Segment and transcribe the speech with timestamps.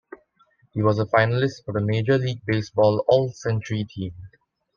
[0.71, 4.13] He was a finalist for the Major League Baseball All-Century Team.